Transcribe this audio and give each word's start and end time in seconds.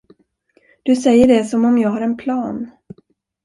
Du 0.83 0.95
säger 0.95 1.27
det 1.27 1.43
som 1.45 1.65
om 1.65 1.77
jag 1.77 1.89
har 1.89 2.01
en 2.01 2.17
plan. 2.17 2.71